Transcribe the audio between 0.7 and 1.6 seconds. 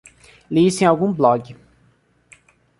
em algum blog